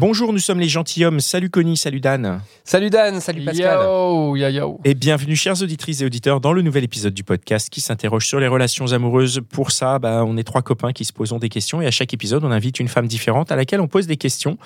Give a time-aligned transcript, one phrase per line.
[0.00, 1.20] Bonjour, nous sommes les gentilshommes.
[1.20, 2.40] Salut Connie, salut Dan.
[2.64, 3.80] Salut Dan, salut Pascal.
[3.84, 4.80] Yo, yo, yo.
[4.82, 8.40] Et bienvenue, chères auditrices et auditeurs, dans le nouvel épisode du podcast qui s'interroge sur
[8.40, 9.42] les relations amoureuses.
[9.50, 12.14] Pour ça, bah, on est trois copains qui se posent des questions et à chaque
[12.14, 14.56] épisode, on invite une femme différente à laquelle on pose des questions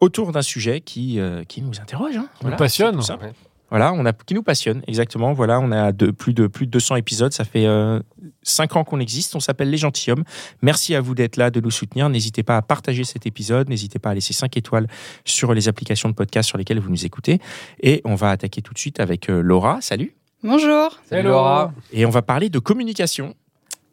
[0.00, 2.18] autour d'un sujet qui, euh, qui nous interroge.
[2.18, 2.26] hein.
[2.42, 3.00] Voilà, passionne.
[3.72, 5.32] Voilà, on a, qui nous passionne, exactement.
[5.32, 7.32] Voilà, on a de, plus, de, plus de 200 épisodes.
[7.32, 7.66] Ça fait
[8.42, 9.34] 5 ans qu'on existe.
[9.34, 10.24] On s'appelle Les Gentilhommes.
[10.60, 12.10] Merci à vous d'être là, de nous soutenir.
[12.10, 13.70] N'hésitez pas à partager cet épisode.
[13.70, 14.88] N'hésitez pas à laisser 5 étoiles
[15.24, 17.40] sur les applications de podcast sur lesquelles vous nous écoutez.
[17.80, 19.78] Et on va attaquer tout de suite avec euh, Laura.
[19.80, 20.14] Salut.
[20.42, 20.98] Bonjour.
[21.08, 21.28] Salut.
[21.28, 21.72] Laura.
[21.94, 23.34] Et on va parler de communication.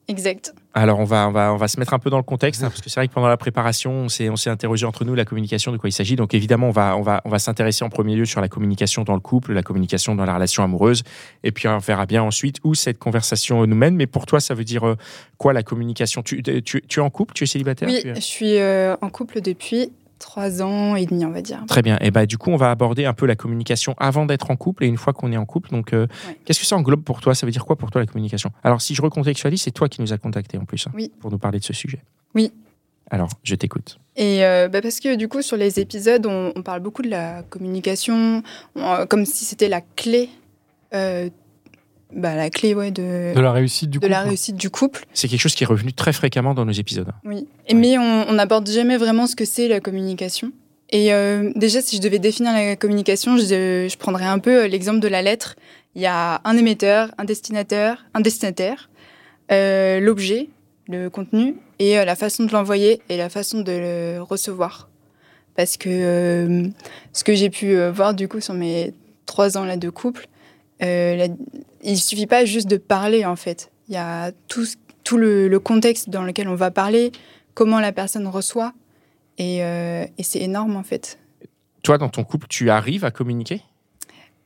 [0.10, 0.54] Exact.
[0.74, 2.70] Alors, on va, on va, on va se mettre un peu dans le contexte, hein,
[2.70, 5.14] parce que c'est vrai que pendant la préparation, on s'est, on s'est interrogé entre nous
[5.16, 6.16] la communication, de quoi il s'agit.
[6.16, 9.04] Donc, évidemment, on va, on va, on va s'intéresser en premier lieu sur la communication
[9.04, 11.04] dans le couple, la communication dans la relation amoureuse.
[11.44, 13.96] Et puis, on verra bien ensuite où cette conversation nous mène.
[13.96, 14.96] Mais pour toi, ça veut dire euh,
[15.38, 16.24] quoi la communication?
[16.24, 17.34] Tu, tu, tu es en couple?
[17.36, 17.88] Tu es célibataire?
[17.88, 21.42] Oui, Tu es- je suis euh, en couple depuis trois ans et demi, on va
[21.42, 21.64] dire.
[21.68, 21.98] Très bien.
[22.02, 24.84] Et bah, du coup, on va aborder un peu la communication avant d'être en couple
[24.84, 25.70] et une fois qu'on est en couple.
[25.72, 26.38] Donc, euh, Ouais.
[26.46, 27.34] qu'est-ce que ça englobe pour toi?
[27.34, 28.52] Ça veut dire quoi pour toi la communication?
[28.64, 31.12] Alors, si je recontextualise, c'est toi qui nous as contactés en plus hein, Oui.
[31.20, 32.02] pour nous parler de ce sujet.
[32.36, 32.52] Oui.
[33.12, 33.98] Alors, je t'écoute.
[34.16, 37.10] Et euh, bah, parce que du coup, sur les épisodes, on, on parle beaucoup de
[37.10, 38.44] la communication,
[38.76, 40.30] on- euh, comme si c'était la clé,
[40.94, 41.30] euh,
[42.16, 44.10] bah, la clé ouais, de, De la réussite du de coup.
[44.10, 45.06] la réussite du couple.
[45.14, 47.12] C'est quelque chose qui est revenu très fréquemment dans nos épisodes.
[47.26, 47.48] Oui.
[47.68, 50.52] Et Mais on n'aborde jamais vraiment ce que c'est la communication.
[50.92, 54.68] Et euh, déjà, si je devais définir la communication, je, je prendrais un peu euh,
[54.68, 55.56] l'exemple de la lettre.
[55.96, 58.90] Il y a un émetteur, un destinateur, un destinataire,
[59.52, 60.50] euh, l'objet,
[60.88, 64.90] le contenu, et euh, la façon de l'envoyer et la façon de le recevoir.
[65.56, 66.68] Parce que euh,
[67.14, 68.94] ce que j'ai pu euh, voir du coup sur mes
[69.28, 70.28] trois ans là de couple,
[70.82, 71.28] euh, la-
[71.84, 73.72] il suffit pas juste de parler en fait.
[73.88, 74.66] Il y a tout,
[75.04, 77.12] tout le, le contexte dans lequel on va parler,
[77.54, 78.74] comment la personne reçoit,
[79.38, 81.18] et, euh, et c'est énorme en fait.
[81.84, 83.62] Toi, dans ton couple, tu arrives à communiquer?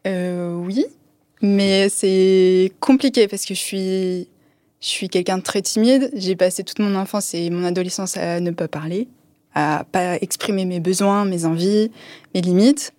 [0.05, 0.85] Euh, oui,
[1.41, 4.27] mais c'est compliqué parce que je suis,
[4.81, 6.11] je suis quelqu'un de très timide.
[6.13, 9.07] J'ai passé toute mon enfance et mon adolescence à ne pas parler,
[9.55, 11.91] à pas exprimer mes besoins, mes envies,
[12.35, 12.93] mes limites.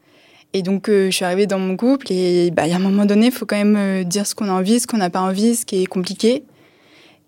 [0.57, 2.81] Et donc, euh, je suis arrivée dans mon couple et bah, il y a un
[2.81, 5.11] moment donné, il faut quand même euh, dire ce qu'on a envie, ce qu'on n'a
[5.11, 6.45] pas envie, ce qui est compliqué.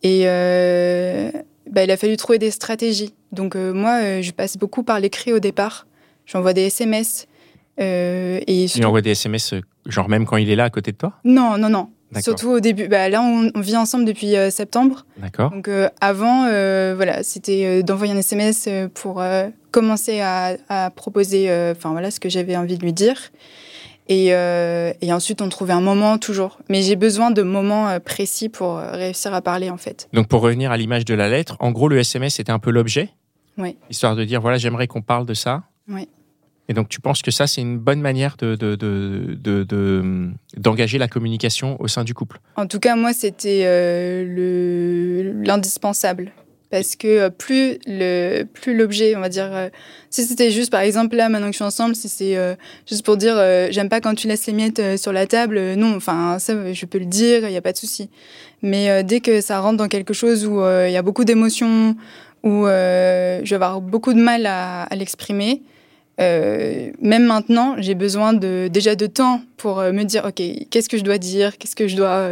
[0.04, 1.32] Et euh,
[1.68, 3.12] bah, il a fallu trouver des stratégies.
[3.32, 5.88] Donc, moi, je passe beaucoup par l'écrit au départ.
[6.24, 7.26] J'envoie des SMS.
[7.78, 9.54] et Tu lui envoies des SMS,
[9.86, 11.14] genre même quand il est là à côté de toi?
[11.24, 11.90] Non, non, non.
[12.20, 12.86] Surtout au début.
[12.86, 15.04] Bah, là, on, on vit ensemble depuis septembre.
[15.18, 15.50] D'accord.
[15.50, 15.68] Donc
[16.00, 16.42] avant,
[16.94, 19.20] voilà, c'était d'envoyer un SMS pour
[19.80, 23.18] commencer à, à proposer, euh, enfin voilà, ce que j'avais envie de lui dire.
[24.08, 26.58] Et, euh, et ensuite, on trouvait un moment toujours.
[26.70, 30.08] Mais j'ai besoin de moments euh, précis pour réussir à parler, en fait.
[30.14, 32.70] Donc, pour revenir à l'image de la lettre, en gros, le SMS c'était un peu
[32.70, 33.10] l'objet?
[33.58, 33.76] Oui.
[33.90, 35.64] Histoire de dire, voilà, j'aimerais qu'on parle de ça.
[35.88, 36.08] Oui.
[36.68, 40.30] Et donc, tu penses que ça, c'est une bonne manière de, de- de- de- de-
[40.56, 42.38] d'engager la communication au sein du couple?
[42.56, 46.32] En tout cas, moi, c'était euh, le l'indispensable.
[46.70, 49.68] Parce que euh, plus le plus l'objet, on va dire, euh,
[50.10, 52.54] si c'était juste, par exemple, là, maintenant que je suis ensemble, si c'est euh,
[52.88, 53.36] juste pour dire,
[53.70, 56.98] j'aime pas quand tu laisses les miettes sur la table, non, enfin, ça, je peux
[56.98, 58.10] le dire, il n'y a pas de souci.
[58.62, 61.94] Mais dès que ça rentre dans quelque chose où il y a beaucoup d'émotions,
[62.42, 65.62] où je vais avoir beaucoup de mal à, l'exprimer,
[66.18, 71.04] même maintenant, j'ai besoin de, déjà de temps pour me dire, OK, qu'est-ce que je
[71.04, 72.26] dois dire, qu'est-ce que je dois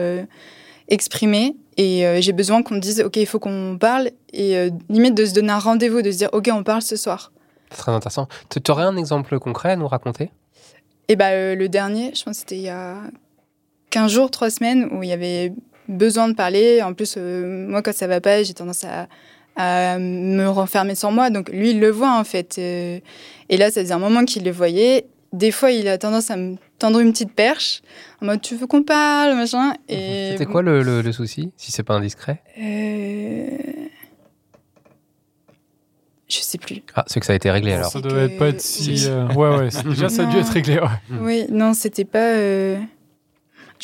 [0.89, 1.55] exprimer.
[1.77, 4.11] Et euh, j'ai besoin qu'on me dise, OK, il faut qu'on parle.
[4.33, 6.97] Et euh, limite de se donner un rendez-vous, de se dire, OK, on parle ce
[6.97, 7.33] soir.
[7.71, 8.29] C'est très intéressant.
[8.49, 10.31] Tu aurais un exemple concret à nous raconter?
[11.09, 12.97] Et bah, euh, le dernier, je pense que c'était il y a
[13.91, 15.53] 15 jours, 3 semaines, où il y avait
[15.88, 16.82] besoin de parler.
[16.82, 19.09] En plus, moi, quand ça va pas, j'ai tendance à,
[19.56, 21.31] à me renfermer sur moi.
[21.31, 22.59] Donc, lui, il le voit, en fait.
[22.59, 23.03] Et
[23.50, 25.06] là, ça faisait un moment qu'il le voyait.
[25.34, 27.82] Des fois, il a tendance à me tendre une petite perche,
[28.22, 29.75] en mode, tu veux qu'on parle, machin.
[29.88, 32.40] Et C'était quoi le, le- le souci, si c'est pas indiscret?
[32.56, 33.48] Euh,
[36.28, 36.82] Je sais plus.
[36.94, 37.90] Ah, c'est que ça a été réglé alors.
[37.90, 39.06] Ça devait que- pas être si.
[39.08, 39.69] euh, Ouais, ouais.
[39.84, 40.78] Déjà, ça a dû être réglé.
[40.78, 41.19] Ouais.
[41.20, 42.34] Oui, non, c'était pas.
[42.36, 42.78] euh,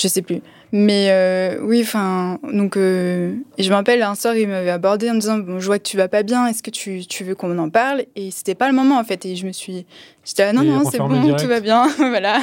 [0.00, 0.40] Je sais plus.
[0.72, 5.10] Mais euh, oui, enfin, donc, euh, et je me rappelle, un soir, il m'avait abordé
[5.10, 7.22] en me disant bon, Je vois que tu vas pas bien, est-ce que tu, tu
[7.22, 8.04] veux qu'on en parle?
[8.16, 9.26] Et c'était pas le moment, en fait.
[9.26, 9.84] Et je me suis.
[10.24, 11.86] J'étais ah, non, Et non, c'est bon, tout va bien.
[11.98, 12.42] voilà.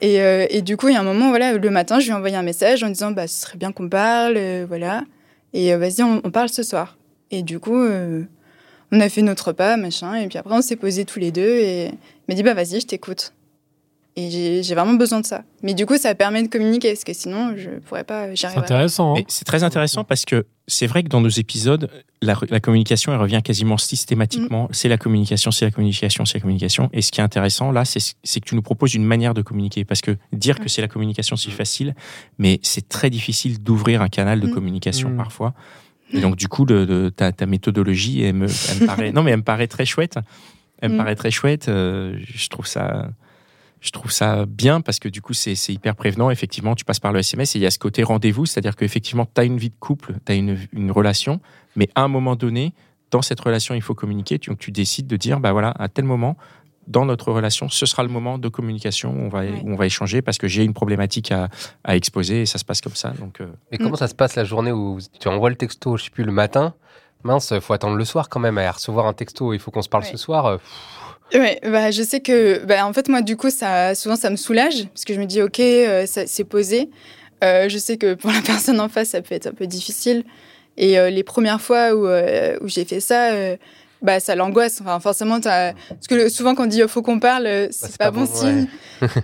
[0.00, 2.12] Et, euh, et du coup, il y a un moment, voilà, le matin, je lui
[2.12, 5.02] ai envoyé un message en disant bah, Ce serait bien qu'on parle, voilà.
[5.52, 6.96] Et vas-y, on, on parle ce soir.
[7.30, 7.86] Et du coup,
[8.92, 10.14] on a fait notre repas, machin.
[10.14, 11.94] Et puis après, on s'est posés tous les deux et il
[12.28, 13.34] m'a dit bah, Vas-y, je t'écoute.
[14.14, 15.42] Et j'ai vraiment besoin de ça.
[15.62, 18.58] Mais du coup, ça permet de communiquer, parce que sinon, je pourrais pas, j'y C'est
[18.58, 19.16] intéressant.
[19.16, 19.22] hein.
[19.26, 21.88] C'est très intéressant parce que c'est vrai que dans nos épisodes,
[22.20, 24.68] la, la communication, elle revient quasiment systématiquement.
[24.70, 26.90] C'est la communication, c'est la communication, c'est la communication.
[26.92, 29.40] Et ce qui est intéressant là, c'est c'est que tu nous proposes une manière de
[29.40, 29.86] communiquer.
[29.86, 31.94] Parce que dire que c'est la communication, c'est facile,
[32.36, 34.52] mais c'est très difficile d'ouvrir un canal de Mm.
[34.52, 35.16] communication Mm.
[35.16, 35.54] parfois.
[36.12, 39.22] Et donc, du coup, le- le- ta, ta méthodologie, elle me, elle me paraît, non,
[39.22, 40.18] mais elle me paraît très chouette.
[40.82, 40.98] Elle me Mm.
[40.98, 41.68] paraît très chouette.
[41.70, 43.08] Euh, je trouve ça,
[43.82, 46.30] je trouve ça bien parce que du coup, c'est c'est hyper prévenant.
[46.30, 49.26] Effectivement, tu passes par le SMS et il y a ce côté rendez-vous, c'est-à-dire qu'effectivement,
[49.26, 51.40] tu as une vie de couple, tu as une, une relation,
[51.76, 52.72] mais à un moment donné,
[53.10, 54.38] dans cette relation, il faut communiquer.
[54.38, 56.36] Tu- Donc, tu décides de dire, bah voilà, à tel moment,
[56.86, 59.60] dans notre relation, ce sera le moment de communication où on va, Ouais.
[59.64, 61.48] où on va échanger parce que j'ai une problématique à,
[61.84, 63.10] à exposer et ça se passe comme ça.
[63.10, 66.04] Donc, euh, Mais comment ça se passe la journée où tu envoies le texto, je
[66.04, 66.74] sais plus, le matin?
[67.24, 69.52] Mince, faut attendre le soir quand même à recevoir un texto.
[69.52, 70.10] Il faut qu'on se parle Ouais.
[70.10, 70.46] ce soir.
[70.46, 70.56] euh,
[71.34, 74.36] Ouais, bah, je sais que, bah, en fait, moi, du coup, ça, souvent, ça me
[74.36, 76.90] soulage, parce que je me dis, OK, euh, c'est posé.
[77.42, 80.24] Euh, je sais que pour la personne en face, ça peut être un peu difficile.
[80.76, 83.30] Et euh, les premières fois où, où j'ai fait ça,
[84.02, 84.80] bah, ça l'angoisse.
[84.80, 85.74] Enfin, forcément, parce
[86.08, 88.26] que souvent, quand on dit, faut qu'on parle, euh, c'est c'est pas, pas bon, bon,
[88.26, 88.66] signe.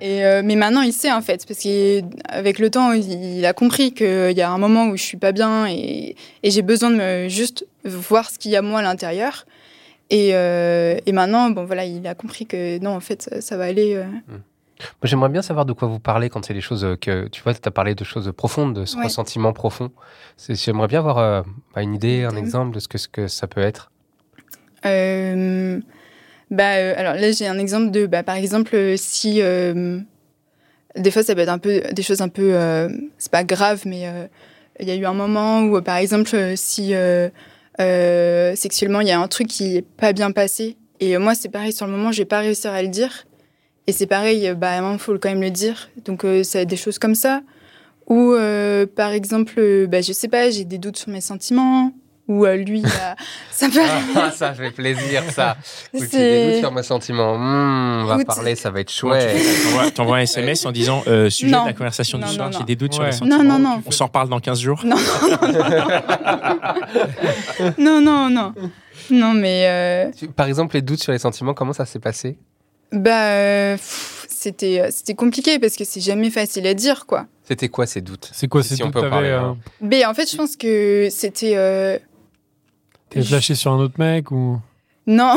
[0.00, 3.92] Et, mais maintenant, il sait, en fait, parce qu'avec le temps, il, il a compris
[3.92, 6.96] qu'il y a un moment où je suis pas bien et, et j'ai besoin de
[6.96, 9.46] me, juste voir ce qu'il y a moi à l'intérieur.
[10.10, 13.56] Et, euh, et maintenant, bon voilà, il a compris que non, en fait, ça, ça
[13.56, 13.94] va aller.
[13.94, 14.04] euh.
[14.28, 14.38] Moi,
[15.04, 17.52] j'aimerais bien savoir de quoi vous parlez quand c'est des choses euh, que tu vois,
[17.52, 19.04] tu as parlé de choses profondes, de ce Ouais.
[19.04, 19.90] ressentiment profond.
[20.48, 21.42] J'aimerais bien avoir euh,
[21.74, 23.90] bah, une idée, un exemple de ce que, ce que ça peut être.
[24.86, 25.80] Euh,
[26.50, 29.40] bah, euh, alors là, j'ai un exemple de, bah, par exemple, si
[30.96, 32.56] des fois, ça peut être un peu des choses un peu,
[33.18, 34.04] c'est pas grave, mais
[34.80, 36.94] il y a eu un moment où, par exemple, si
[37.80, 41.48] euh, sexuellement, il y a un truc qui est pas bien passé, et moi, c'est
[41.48, 43.26] pareil, sur le moment, je vais pas réussir à le dire,
[43.88, 46.76] et c'est pareil, euh, bah, il faut quand même le dire, donc euh, c'est des
[46.76, 47.42] choses comme ça.
[48.06, 51.92] Ou euh, par exemple, euh, bah, je sais pas, j'ai des doutes sur mes sentiments,
[52.28, 53.16] ou euh, lui, bah,
[53.50, 54.12] ça peut arriver.
[54.14, 55.56] Ah, ça fait plaisir, ça.
[55.94, 57.36] C'est- des doutes sur mes sentiments.
[57.38, 59.34] Hmm, on va parler, ça va être chouette.
[59.94, 61.62] T'envoies- un SMS en disant euh, sujet Non.
[61.62, 62.64] de la conversation Non, du soir, non, j'ai non.
[62.66, 63.38] des doutes sur les sentiments.
[63.42, 63.82] Non, non, non.
[63.86, 64.84] On s'en reparle dans 15 jours.
[64.84, 64.96] Non,
[67.78, 68.52] non, non, non.
[69.10, 72.36] Non, mais euh, Par exemple, les doutes sur les sentiments, comment ça s'est passé?
[72.92, 73.76] Bah, euh,
[74.28, 77.26] c'était euh, c'était compliqué parce que c'est jamais facile à dire, quoi.
[77.46, 78.30] C'était quoi ces doutes?
[78.32, 79.56] C'est quoi Si C'est on peut parler, euh, hein.
[79.80, 81.54] Mais en fait, je pense que c'était
[83.10, 84.58] euh, t'avais flashé sur un autre mec ou?
[85.06, 85.36] Non,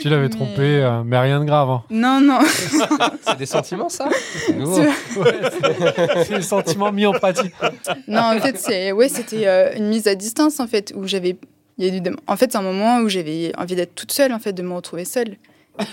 [0.00, 1.70] tu l'avais Mais- trompé euh, Mais rien de grave.
[1.70, 1.82] hein.
[1.90, 2.38] non, non.
[3.26, 4.08] C'est des sentiments, ça?
[4.46, 7.54] C'est les sentiments mis en pratique.
[8.08, 11.36] Non, en fait, c'est ouais, c'était euh, une mise à distance en fait où j'avais
[11.78, 14.12] il y a eu des- en fait c'est un moment où j'avais envie d'être toute
[14.12, 15.36] seule en fait de me retrouver seule.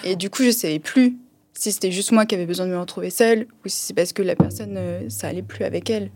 [0.04, 1.16] Et du coup, je savais plus
[1.54, 4.12] si c'était juste moi qui avais besoin de me retrouver seule ou si c'est parce
[4.12, 6.12] que la personne euh, ça allait plus avec elle.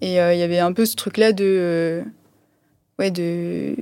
[0.00, 2.02] Et euh, il y avait un peu ce truc là de euh,
[2.98, 3.74] ouais de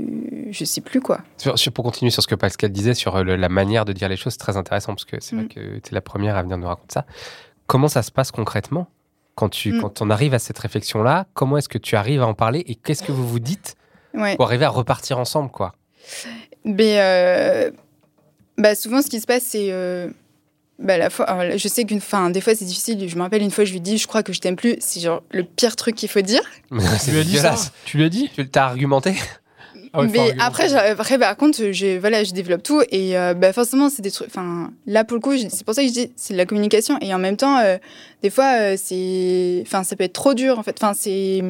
[0.50, 1.20] je sais plus quoi.
[1.38, 3.92] Sur- sur- pour continuer sur ce que Pascal disait sur euh, le- la manière de
[3.92, 5.48] dire les choses, c'est très intéressant parce que c'est vrai Mm.
[5.48, 7.06] que tu es la première à venir nous raconter ça.
[7.66, 8.88] Comment ça se passe concrètement
[9.34, 9.80] quand, tu, Mm.
[9.80, 11.26] quand on arrive à cette réflexion-là?
[11.34, 13.76] Comment est-ce que tu arrives à en parler et qu'est-ce que vous vous dites
[14.14, 14.36] Ouais.
[14.36, 15.74] pour arriver à repartir ensemble quoi?
[16.64, 17.70] Mais euh,
[18.58, 19.72] bah souvent, ce qui se passe, c'est.
[19.72, 20.08] euh,
[20.78, 23.08] bah, la fois, alors, là, je sais qu'une fin, des fois c'est difficile.
[23.08, 24.76] Je me rappelle une fois, je lui dis, je crois que je t'aime plus.
[24.80, 26.42] C'est genre le pire truc qu'il faut dire.
[27.04, 27.54] Tu lui as dit ça.
[27.84, 29.14] Tu lui as dit Tu t'as argumenté
[29.94, 33.54] Ah ouais, mais après, après, par contre, je, voilà, je développe tout et euh, bah,
[33.54, 34.28] forcément, c'est des trucs.
[34.28, 36.98] Enfin, là pour le coup, c'est pour ça que je dis, c'est de la communication
[37.00, 37.78] et en même temps, euh,
[38.22, 40.76] des fois, euh, c'est, enfin, ça peut être trop dur en fait.
[40.78, 41.42] Enfin, c'est,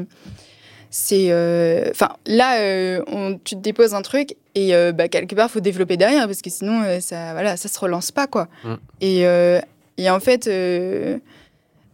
[0.90, 5.36] c'est, euh, enfin, là, euh, on, tu te déposes un truc et euh, bah, quelque
[5.36, 8.48] part, faut développer derrière parce que sinon, euh, ça, voilà, ça se relance pas quoi.
[8.64, 8.75] Mm.
[9.02, 9.60] Et, euh,
[9.98, 10.50] et en fait.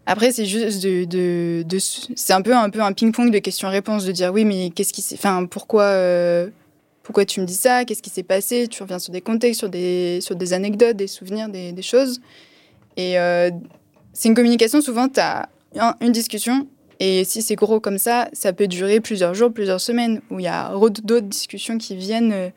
[0.06, 4.04] après, c'est juste de, de, de- c'est un peu un peu un ping-pong de questions-réponses,
[4.04, 5.94] de dire oui, mais qu'est-ce qui, s'est- enfin, pourquoi,
[7.04, 8.66] pourquoi tu me dis ça Qu'est-ce qui s'est passé?
[8.68, 12.20] Tu reviens sur des contextes, sur des, sur des anecdotes, des souvenirs, des, des choses.
[12.96, 13.14] Et
[14.12, 14.80] c'est une communication.
[14.80, 15.48] Souvent, tu as
[16.00, 16.66] une discussion,
[17.04, 20.44] et si c'est gros comme ça, ça peut durer plusieurs jours, plusieurs semaines, où il
[20.44, 22.48] y a d'autres discussions qui viennent euh,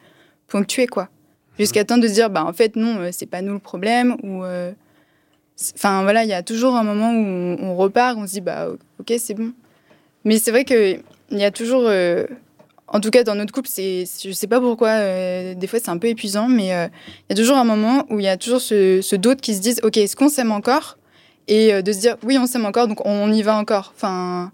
[0.47, 1.09] ponctuer quoi,
[1.57, 4.17] jusqu'à temps de se dire bah en fait non, euh, c'est pas nous le problème,
[4.21, 4.71] ou euh,
[5.73, 8.41] enfin voilà, il y a toujours un moment où on, on repart, on se dit
[8.41, 8.67] bah
[8.99, 9.51] ok c'est bon.
[10.25, 10.99] Mais c'est vrai que
[11.31, 12.27] il y a toujours, euh,
[12.87, 14.99] en tout cas dans notre couple, c'est, je sais pas pourquoi,
[15.55, 18.25] des fois c'est un peu épuisant, mais il y a toujours un moment où il
[18.25, 20.99] y a toujours ce, ce doute qui se disent ok est-ce qu'on s'aime encore?
[21.47, 23.93] Et euh, de se dire oui on s'aime encore donc on y va encore.
[23.95, 24.51] Enfin,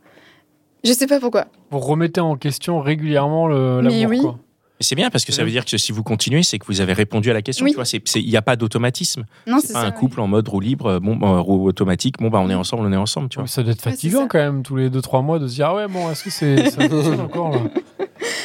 [0.84, 1.46] je sais pas pourquoi.
[1.70, 4.20] Vous remettez en question régulièrement le- Mais l'amour, oui.
[4.22, 4.40] quoi.
[4.84, 6.94] C'est bien parce que ça veut dire que si vous continuez, c'est que vous avez
[6.94, 7.66] répondu à la question.
[7.66, 7.72] Oui.
[7.72, 9.26] Tu vois, il n'y a pas d'automatisme.
[9.46, 9.86] Non C'est c'est pas ça.
[9.86, 12.18] un couple en mode roue libre, bon, bah, roue automatique.
[12.18, 13.48] Bon, bah, on est ensemble, on est ensemble, tu vois.
[13.48, 15.88] Ça doit être fatigant quand même, tous les 2-3 mois, de se dire Ah ouais,
[15.88, 17.60] bon, est-ce que c'est, ça fonctionne encore là?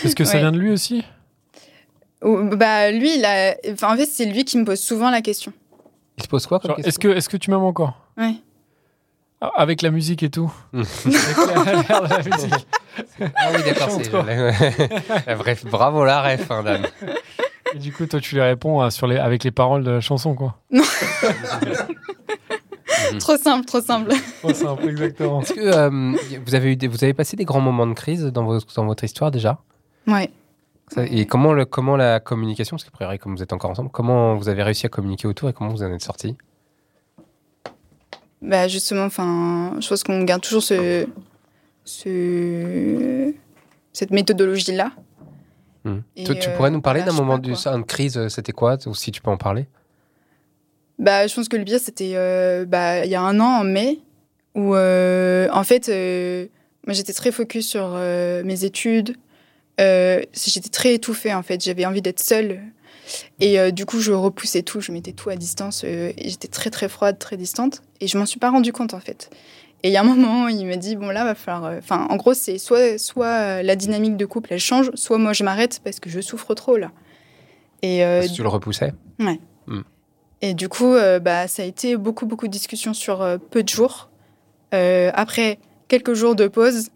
[0.04, 1.04] Est-ce que ça vient de lui aussi?
[2.22, 5.52] Bah lui il a, enfin en fait c'est lui qui me pose souvent la question.
[6.16, 6.88] Il se pose quoi comme Genre, question?
[6.88, 8.05] Est-ce que, est-ce que tu m'aimes encore?
[8.18, 8.34] Ouais.
[9.40, 10.52] Ah, Avec la musique et tout.
[10.72, 12.66] Avec la- la musique.
[13.34, 15.34] Ah oui, d'accord, ouais.
[15.36, 16.86] Bref, bravo la ref, hein, Dan.
[17.74, 20.00] Et du coup, toi, tu les réponds euh, sur les, avec les paroles de la
[20.00, 20.56] chanson, quoi.
[23.20, 24.12] Trop simple, trop simple.
[24.44, 25.40] Un peu exactement.
[25.42, 28.24] Est-ce que euh, vous, avez eu des- vous avez passé des grands moments de crise
[28.26, 29.58] dans, vos- dans votre histoire déjà?
[30.06, 30.30] Ouais.
[30.88, 33.70] Ça- Et comment, le, comment la communication, parce que a priori, comme vous êtes encore
[33.70, 36.36] ensemble, comment vous avez réussi à communiquer autour et comment vous en êtes sortis
[38.42, 41.06] Bah justement, enfin, je pense qu'on garde toujours ce,
[41.84, 43.32] ce
[43.92, 44.92] cette méthodologie là.
[45.84, 45.98] Hmm.
[46.16, 47.56] Et, Tu, tu euh, pourrais nous parler bah, d'un moment de quoi.
[47.56, 49.66] ça, une crise, euh, c'était quoi Ou si tu peux en parler?
[50.98, 53.64] Bah je pense que le pire c'était euh, bah il y a un an en
[53.64, 53.98] mai
[54.54, 56.46] où euh, en fait euh,
[56.86, 59.16] moi j'étais très focus sur euh, mes études.
[59.78, 61.62] Euh, j'étais très étouffée en fait.
[61.62, 62.60] J'avais envie d'être seule.
[63.40, 65.82] Et euh, du coup, je repoussais tout, je mettais tout à distance.
[65.84, 67.82] euh, et j'étais très très froide, très distante.
[68.00, 69.30] Et je m'en suis pas rendu compte en fait.
[69.82, 71.64] Et il y a un moment, il me dit bon là va falloir.
[71.66, 75.32] euh, Enfin, en gros, c'est soit soit la dynamique de couple elle change, soit moi
[75.32, 76.90] je m'arrête parce que je souffre trop là.
[77.82, 78.92] Et Parce que tu le repoussais?
[80.42, 84.10] Et du coup, bah, ça a été beaucoup, beaucoup de discussions sur peu de jours.
[84.72, 85.58] Après
[85.88, 86.90] quelques jours de pause,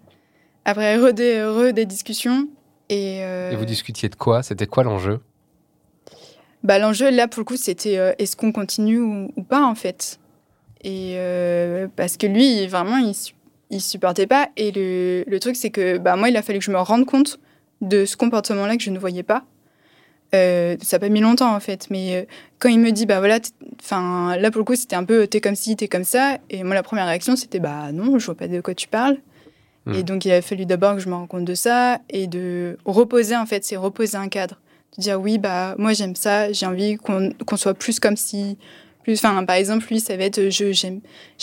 [0.65, 2.49] après re des, re des discussions.
[2.89, 4.43] Et, euh, Et vous discutiez de quoi?
[4.43, 5.21] C'était quoi l'enjeu?
[6.63, 9.75] Bah, l'enjeu, là, pour le coup, c'était euh, est-ce qu'on continue ou, ou pas, en
[9.75, 10.19] fait?
[10.83, 13.15] Et euh, parce que lui, vraiment, il,
[13.71, 14.49] il supportait pas.
[14.57, 17.07] Et le, le truc, c'est que bah, moi, il a fallu que je me rende
[17.07, 17.39] compte
[17.81, 19.45] de ce comportement-là que je ne voyais pas.
[20.35, 21.89] Euh, ça n'a pas mis longtemps, en fait.
[21.91, 22.27] Mais
[22.59, 23.39] quand il me dit, bah voilà,
[23.83, 26.39] enfin, là, pour le coup, c'était un peu t'es comme ci, t'es comme ça.
[26.51, 29.17] Et moi, la première réaction, c'était bah non, je vois pas de quoi tu parles.
[29.87, 29.95] Hmm.
[29.95, 32.77] Et donc, il a fallu d'abord que je me rende compte de ça et de
[32.85, 34.61] reposer, en fait, c'est reposer un cadre
[34.97, 38.59] de dire oui bah moi j'aime ça j'ai envie qu'on qu'on soit plus comme si
[39.03, 41.01] plus enfin par exemple lui ça va être j'ai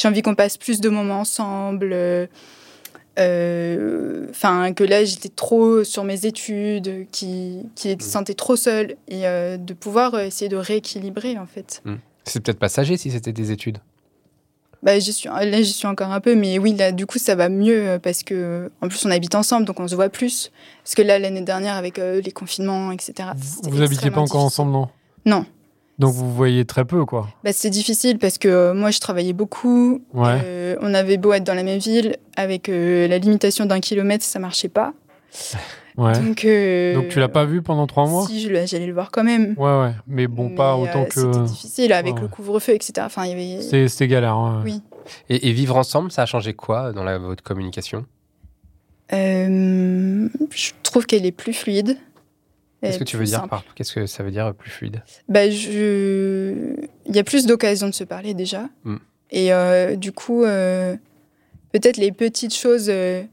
[0.08, 2.28] envie qu'on passe plus de moments ensemble euh,
[3.20, 8.96] euh, enfin que là j'étais trop sur mes études qui qui se sentait trop seule
[9.08, 11.82] et euh, de pouvoir euh, essayer de rééquilibrer en fait.
[12.26, 13.80] C'est peut-être passager si c'était des études.
[14.84, 17.36] Bah j'y suis là j'y suis encore un peu mais oui là du coup ça
[17.36, 20.52] va mieux euh, parce que en plus on habite ensemble donc on se voit plus
[20.84, 24.22] parce que là l'année dernière avec euh, les confinements etc Vous, c'était vous habitiez pas
[24.22, 24.62] encore difficile.
[24.64, 24.88] ensemble, non?
[25.26, 25.46] Non.
[26.00, 27.28] Donc vous voyez très peu, quoi.
[27.44, 30.02] Bah, c'est difficile parce que euh, moi je travaillais beaucoup.
[30.14, 30.40] Ouais.
[30.44, 34.24] Euh, on avait beau être dans la même ville, avec euh, la limitation d'un kilomètre,
[34.24, 34.94] ça marchait pas.
[35.98, 36.14] Ouais.
[36.20, 39.24] Donc, euh, Donc tu l'as pas vu pendant trois mois Si, j'allais le voir quand
[39.24, 39.56] même.
[39.58, 39.92] Ouais, ouais.
[40.08, 41.20] Mais bon, pas Mais, autant euh, que.
[41.20, 42.94] C'était difficile avec Ouais, le couvre-feu, etc.
[43.02, 43.88] Enfin, il y avait.
[43.90, 44.38] C'était galère.
[44.38, 44.62] ouais.
[44.64, 44.82] Oui.
[45.30, 48.06] Et, et vivre ensemble, ça a changé quoi dans la, votre communication?
[49.14, 51.98] Euh, je trouve qu'elle est plus fluide.
[52.82, 53.50] Qu'est-ce est que tu veux dire simple.
[53.50, 55.02] par Qu'est-ce que ça veut dire plus fluide?
[55.28, 56.76] Bah, je...
[57.08, 58.70] Il y a plus d'occasions de se parler déjà.
[58.84, 58.98] Mm.
[59.32, 60.96] Et euh, du coup, euh,
[61.72, 63.24] peut-être les petites choses, euh,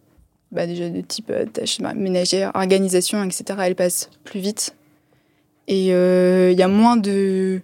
[0.54, 4.74] bah, déjà de type euh, tâches ménagères, organisation, etc., elles passent plus vite.
[5.68, 7.60] Et euh, il y a moins de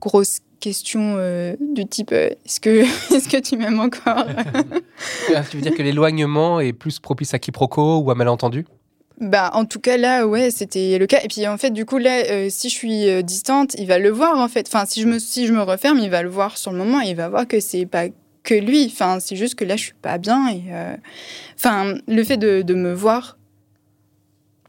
[0.00, 2.80] grosses questions euh, du type euh, est-ce que,
[3.14, 4.24] est que tu m'aimes encore
[5.50, 8.66] Tu veux dire que l'éloignement est plus propice à quiproquo ou à malentendu?
[9.18, 11.20] Bah, en tout cas, là, ouais, c'était le cas.
[11.22, 14.10] Et puis, en fait, du coup, là, euh, si je suis distante, il va le
[14.10, 14.66] voir, en fait.
[14.68, 17.00] Enfin, si je, me, si je me referme, il va le voir sur le moment
[17.00, 18.08] et il va voir que c'est pas
[18.46, 18.86] que lui.
[18.90, 20.48] Enfin, c'est juste que là, je suis pas bien.
[20.48, 20.96] Et, euh,
[21.56, 23.36] enfin, le fait de, de me voir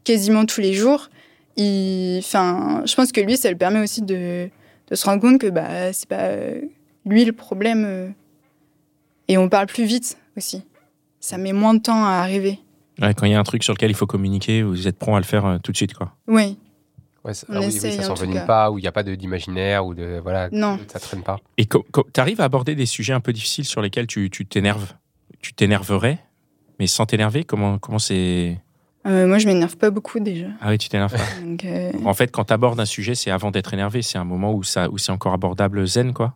[0.04, 1.08] quasiment tous les jours,
[1.56, 4.48] il, enfin, je pense que lui, ça le permet aussi de,
[4.90, 6.60] de se rendre compte que bah, c'est pas euh,
[7.06, 7.84] lui le problème.
[7.86, 8.08] euh.
[9.28, 10.62] et on parle plus vite aussi.
[11.20, 12.58] Ça met moins de temps à arriver.
[13.00, 15.14] Ouais, quand il y a un truc sur lequel il faut communiquer, vous êtes prompt
[15.16, 16.14] à le faire tout de suite, quoi.
[16.26, 16.58] Oui.
[17.28, 19.86] Ouais, ça, On ah oui, oui, ça s'envenime pas, où il n'y a pas d'imaginaire,
[19.86, 20.20] ou de.
[20.22, 20.78] Voilà, Non.
[20.92, 21.38] ça traîne pas.
[21.56, 21.78] Et tu
[22.20, 24.94] arrives à aborder des sujets un peu difficiles sur lesquels tu tu t'énerves
[25.40, 26.18] Tu t'énerverais,
[26.80, 28.58] mais sans t'énerver Comment comment c'est?
[29.06, 30.46] Euh, moi, je m'énerve pas beaucoup déjà.
[30.60, 31.40] Ah oui, tu t'énerves pas.
[31.44, 34.02] Donc, euh, en fait, quand tu abordes un sujet, c'est avant d'être énervé.
[34.02, 36.34] C'est un moment où, ça, où c'est encore abordable zen, quoi.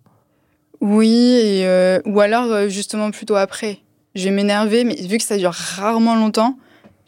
[0.80, 3.78] Oui, et, euh, ou alors justement plutôt après.
[4.14, 6.58] Je vais m'énerver, mais vu que ça dure rarement longtemps,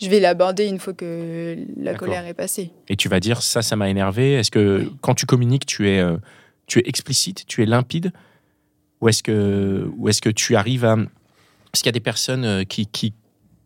[0.00, 2.70] je vais l'aborder une fois que la colère est passée.
[2.88, 4.34] Et tu vas dire ça, ça m'a énervé.
[4.34, 6.16] Est-ce que quand tu communiques, tu es, euh,
[6.66, 8.12] tu es explicite, tu es limpide?
[9.00, 10.96] Ou est-ce que, ou est-ce que tu arrives à.
[10.96, 13.12] Parce qu'il y a des personnes euh, qui, qui,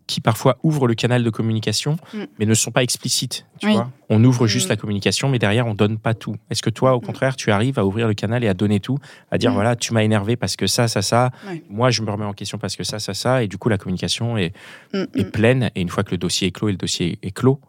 [0.08, 2.18] qui parfois ouvrent le canal de communication, Mm.
[2.40, 3.46] mais ne sont pas explicites.
[3.60, 3.74] Tu Oui.
[3.74, 4.70] vois on ouvre juste Mm.
[4.70, 6.34] la communication, mais derrière, on donne pas tout.
[6.50, 7.04] Est-ce que toi, au Mm.
[7.04, 8.96] contraire, tu arrives à ouvrir le canal et à donner tout
[9.30, 9.54] À dire Mm.
[9.54, 11.30] voilà, tu m'as énervé parce que ça, ça, ça.
[11.68, 13.42] Moi, je me remets en question parce que ça, ça, ça.
[13.44, 14.52] Et du coup, la communication est,
[14.94, 15.70] est pleine.
[15.76, 17.60] Et une fois que le dossier est clos et le dossier est clos,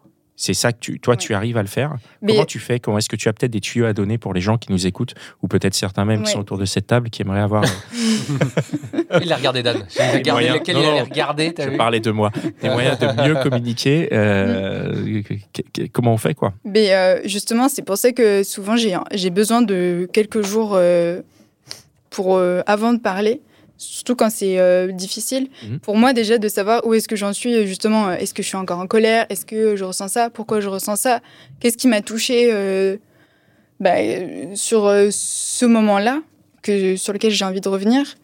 [0.42, 1.18] c'est ça que tu, toi, Ouais.
[1.18, 1.96] tu arrives à le faire.
[2.22, 2.80] Mais Comment tu fais?
[2.80, 4.86] Comment est-ce que tu as peut-être des tuyaux à donner pour les gens qui nous
[4.86, 7.62] écoutent ou peut-être certains même qui sont autour de cette table qui aimeraient avoir.
[9.22, 9.84] Il l'a regardé, Dan.
[9.88, 10.56] J'ai regardé moyens.
[10.58, 11.04] lequel Non, il allait non.
[11.04, 11.54] regarder.
[11.58, 11.76] je vu?
[11.76, 12.30] parlais de moi.
[12.62, 14.08] Des moyens de mieux communiquer.
[14.12, 15.22] euh,
[15.92, 16.54] comment on fait quoi?
[16.64, 21.20] Mais euh, justement, c'est pour ça que souvent j'ai j'ai besoin de quelques jours euh,
[22.08, 23.40] pour euh, avant de parler,
[23.80, 25.48] surtout quand c'est euh, difficile.
[25.64, 25.80] Mhm.
[25.80, 28.08] Pour moi déjà de savoir où est-ce que j'en suis justement.
[28.08, 30.68] euh, Est-ce que je suis encore en colère Est-ce que je ressens ça Pourquoi je
[30.68, 31.20] ressens ça
[31.60, 32.96] Qu'est-ce qui m'a touché euh,
[33.80, 36.20] bah, euh, sur euh, ce moment-là
[36.62, 38.16] que sur lequel j'ai envie de revenir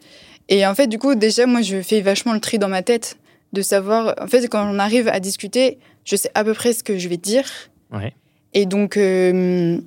[0.51, 3.17] Et en fait, du coup, déjà moi je fais vachement le tri dans ma tête
[3.53, 4.15] de savoir.
[4.21, 7.09] En fait, quand on arrive à discuter, je sais à peu près ce que je
[7.09, 7.47] vais dire.
[7.93, 8.13] Ouais.
[8.53, 9.79] Et donc, euh,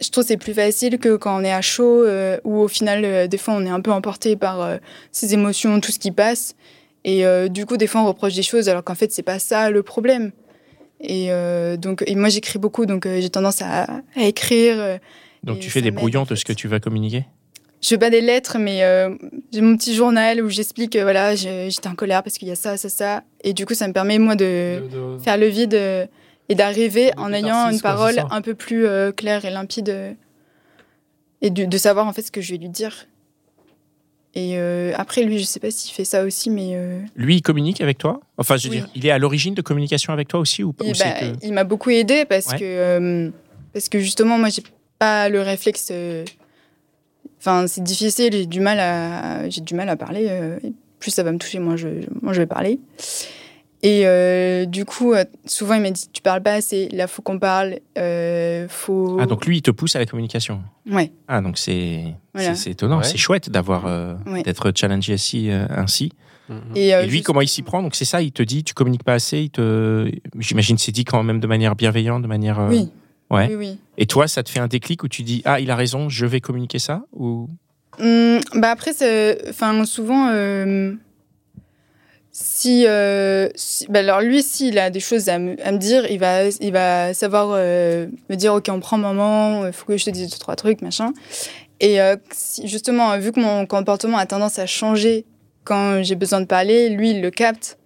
[0.00, 2.68] je trouve que c'est plus facile que quand on est à chaud, euh, où au
[2.68, 4.76] final, euh, des fois, on est un peu emporté par euh,
[5.12, 6.54] ses émotions, tout ce qui passe.
[7.04, 9.38] Et euh, du coup, des fois, on reproche des choses alors qu'en fait, c'est pas
[9.38, 10.32] ça le problème.
[11.00, 13.84] Et euh, donc, et moi, j'écris beaucoup, donc j'ai tendance à,
[14.16, 14.98] à écrire.
[15.44, 17.24] Donc tu fais des brouillons de ce que tu vas communiquer?
[17.80, 18.80] Je fais pas des lettres, mais
[19.52, 22.76] j'ai mon petit journal où j'explique, voilà, j'étais en colère parce qu'il y a ça,
[22.76, 23.22] ça, ça.
[23.44, 26.08] Et du coup, ça me permet, moi, de De- de- faire le vide
[26.48, 30.12] et d'arriver en ayant une parole un peu plus euh, claire et limpide euh,
[31.42, 33.06] et de, de savoir en fait ce que je vais lui dire.
[34.34, 36.76] Et euh, après, lui, je sais pas s'il fait ça aussi, mais
[37.16, 38.20] Lui, il communique avec toi?
[38.36, 38.80] Enfin, je veux Oui.
[38.80, 41.52] dire, il est à l'origine de communication avec toi aussi ou, ou bah, que- il
[41.52, 42.58] m'a beaucoup aidé parce Ouais.
[42.58, 43.32] que
[43.72, 44.62] parce que justement, moi, j'ai
[44.98, 45.90] pas le réflexe.
[47.40, 48.32] Enfin, c'est difficile.
[48.32, 50.28] J'ai du mal à j'ai du mal à parler.
[51.00, 51.88] plus ça va me toucher, moins je
[52.22, 52.78] moins je vais parler.
[53.82, 57.22] Et euh, du coup, euh, souvent, il m'a dit Tu parles pas assez, là, faut
[57.22, 57.78] qu'on parle.
[57.96, 59.18] euh, faut...
[59.20, 60.62] Ah, donc lui, il te pousse à la communication.
[60.90, 61.12] Ouais.
[61.28, 62.02] Ah, donc c'est
[62.34, 62.54] Voilà.
[62.66, 63.04] étonnant, Ouais.
[63.04, 64.42] c'est chouette d'avoir euh, Ouais.
[64.42, 65.48] d'être challengé ainsi.
[65.50, 66.10] euh, ainsi.
[66.48, 66.58] Mhm.
[66.74, 67.82] Et, euh, Et lui, juste- comment il s'y prend?
[67.82, 69.38] Donc c'est ça, il te dit, tu communiques pas assez.
[69.42, 72.58] Il te, j'imagine, c'est dit quand même de manière bienveillante, de manière.
[72.58, 72.88] euh, Oui.
[73.30, 73.46] Ouais.
[73.50, 73.78] Oui, oui.
[73.98, 76.24] Et toi, ça te fait un déclic où tu dis, ah, il a raison, je
[76.26, 77.48] vais communiquer ça ou?
[78.00, 80.94] Hum, bah après, c'est- enfin, souvent, euh,
[82.40, 83.48] si, euh,
[83.88, 87.48] bah alors lui, s'il a des choses à me, dire, il va, il va savoir
[87.52, 90.54] euh, me dire, ok, on prend moment, il faut que je te dise deux trois
[90.54, 91.12] trucs, machin.
[91.80, 92.16] Et euh,
[92.64, 95.24] justement, vu que mon comportement a tendance à changer
[95.64, 97.76] quand j'ai besoin de parler, lui, il le capte.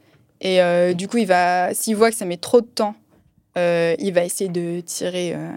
[0.42, 2.94] Et euh, du coup, il va, s'il voit que ça met trop de temps,
[3.56, 5.50] euh, il va essayer de tirer euh,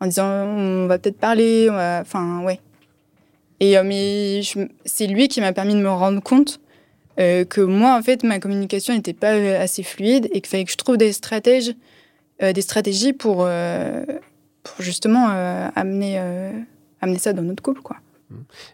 [0.00, 2.60] en disant, on va peut-être parler, enfin, ouais.
[3.60, 4.40] Et euh, mais
[4.84, 6.60] c'est lui qui m'a permis de me rendre compte
[7.20, 10.64] euh, que moi, en fait, ma communication n'était pas euh, assez fluide et qu'il fallait
[10.64, 11.72] que je trouve des stratèges,
[12.42, 14.04] euh, des stratégies pour, euh,
[14.62, 16.18] pour justement amener,
[17.00, 17.96] amener ça dans notre couple, quoi.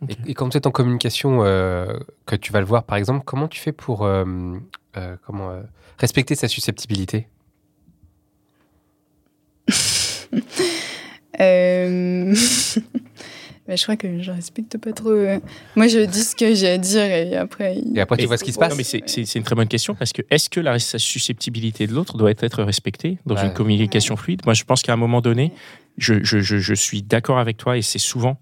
[0.09, 3.49] Et, et quand tu es en communication, que tu vas le voir par exemple, comment
[3.49, 4.07] tu fais pour
[5.25, 5.63] comment,
[5.99, 7.29] respecter sa susceptibilité?
[13.69, 15.11] mais je crois que je respecte pas trop.
[15.11, 15.39] euh.
[15.77, 17.79] Moi, je dis ce que j'ai à dire et après.
[17.95, 19.69] Et après, tu Et- vois ce qui se Non, passe mais c'est- une très bonne
[19.69, 23.47] question parce que est-ce que la susceptibilité de l'autre doit être respectée dans Ouais.
[23.47, 24.43] une communication fluide?
[24.45, 25.53] Moi, je pense qu'à un moment donné,
[25.99, 28.39] je, je- je- je suis d'accord avec toi et c'est souvent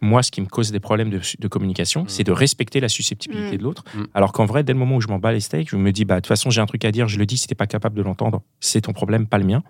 [0.00, 2.08] moi ce qui me cause des problèmes de, de communication, Mm.
[2.08, 3.58] c'est de respecter la susceptibilité Mm.
[3.58, 3.84] de l'autre.
[3.94, 4.02] Mm.
[4.12, 6.04] Alors qu'en vrai, dès le moment où je m'en bats les steaks, je me dis
[6.04, 7.38] bah de toute façon j'ai un truc à dire, je le dis.
[7.38, 9.62] Si t'es pas capable de l'entendre, c'est ton problème, pas le mien.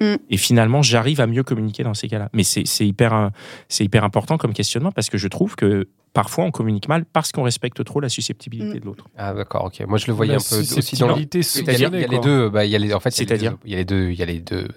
[0.00, 0.14] Mm.
[0.30, 2.28] Et finalement, j'arrive à mieux communiquer dans ces cas-là.
[2.32, 3.28] Mais c'est hyper, euh,
[3.68, 7.32] c'est hyper important comme questionnement parce que je trouve que parfois on communique mal parce
[7.32, 8.80] qu'on respecte trop la susceptibilité Mm.
[8.80, 9.06] de l'autre.
[9.16, 9.86] Ah d'accord, ok.
[9.86, 11.16] Moi je le voyais La un peu aussi dans.
[11.16, 13.56] y a, il y a les deux, bah, il y a les, en fait, C'est-à-dire
[13.64, 14.68] il y a les deux, il y a les deux,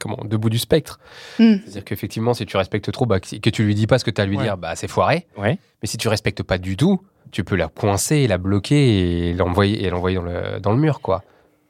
[0.00, 0.98] comment, deux bouts du spectre.
[1.38, 1.54] Mm.
[1.64, 4.20] C'est-à-dire qu'effectivement, si tu respectes trop, bah, que tu lui dis pas ce que tu
[4.20, 4.42] as à lui Ouais.
[4.44, 5.26] dire, bah c'est foiré.
[5.38, 5.58] Ouais.
[5.82, 7.00] Mais si tu respectes pas du tout,
[7.30, 11.00] tu peux la coincer, la bloquer et l'envoyer et l'envoyer dans le dans le mur,
[11.00, 11.22] quoi.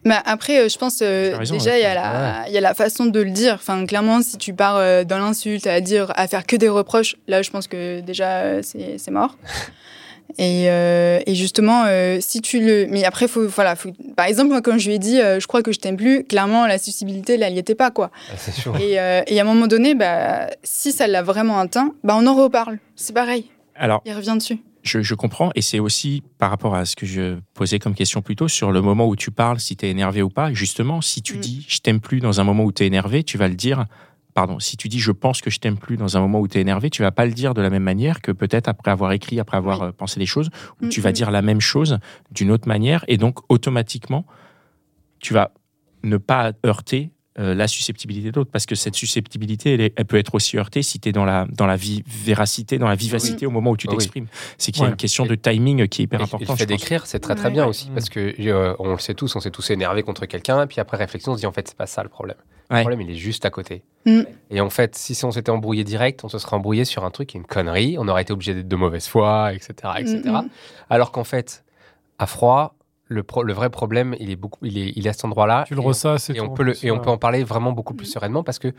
[0.07, 1.81] Bah, après, euh, je pense euh, raison, déjà, ouais.
[1.81, 3.55] il y, a la- il y a la façon de le dire.
[3.55, 7.17] Enfin, clairement, si tu pars euh, dans l'insulte, à dire, à faire que des reproches,
[7.27, 9.37] là, je pense que déjà, euh, c'est mort.
[10.39, 11.85] Et, et justement,
[12.21, 12.87] si tu le.
[12.91, 13.93] Mais après, faut, voilà, faut...
[14.17, 16.67] par exemple, moi, quand je lui ai dit, je crois que je t'aime plus, clairement,
[16.67, 18.11] la suscibilité, là, elle n'y était pas, quoi.
[18.31, 18.73] Ah, chaud.
[18.79, 22.35] Et, et à un moment donné, bah, si ça l'a vraiment atteint, bah, on en
[22.35, 22.79] reparle.
[22.97, 23.47] C'est pareil.
[23.77, 24.59] Alors, il revient dessus.
[24.87, 28.23] Je, je comprends, et c'est aussi par rapport à ce que je posais comme question
[28.23, 30.53] plus tôt sur le moment où tu parles, si tu es énervé ou pas.
[30.53, 31.41] Justement, si tu Mm.
[31.41, 33.87] dis je t'aime plus dans un moment où tu es énervé, tu vas le dire.
[34.35, 36.59] Pardon, si tu dis je pense que je t'aime plus dans un moment où tu
[36.59, 39.13] es énervé, tu vas pas le dire de la même manière que peut-être après avoir
[39.13, 39.87] écrit, après avoir Oui.
[39.89, 40.51] euh, pensé les choses,
[40.83, 41.13] où Mm, tu vas mm.
[41.15, 41.99] dire la même chose
[42.33, 44.27] d'une autre manière, et donc automatiquement,
[45.21, 45.53] tu vas
[46.05, 50.05] ne pas heurter euh, la susceptibilité de l'autre, parce que cette susceptibilité, elle, est- elle
[50.07, 53.47] peut être aussi heurtée si tu es dans la, dans la véracité, dans la vivacité
[53.47, 53.93] au moment où tu oui.
[53.95, 54.27] t'exprimes.
[54.59, 54.93] C'est qu'il y a Ouais.
[54.93, 56.49] une question de timing qui est hyper importante.
[56.49, 57.51] le fait d'écrire, c'est très très Ouais.
[57.53, 57.95] bien aussi, Mm.
[57.95, 60.81] parce que euh, on le sait tous, on s'est tous énervés contre quelqu'un, et puis
[60.81, 62.37] après réflexion, on se dit en fait, c'est pas ça le problème.
[62.71, 63.83] Le problème, il est juste à côté.
[64.07, 64.23] Mm.
[64.51, 67.29] Et en fait, si on s'était embrouillé direct, on se serait embrouillé sur un truc
[67.29, 69.75] qui est une connerie, on aurait été obligé d'être de mauvaise foi, etc.
[69.99, 70.21] etc.
[70.25, 70.49] Mm.
[70.91, 71.65] Alors qu'en fait,
[72.19, 72.76] à froid,
[73.09, 75.65] le, pro- le vrai problème, il est, beaucoup, il est, il est à cet endroit-là.
[75.67, 77.19] Tu le et on- ressasses c'est Et tout, on, peut le, et on peut en
[77.19, 78.73] parler vraiment beaucoup plus sereinement parce que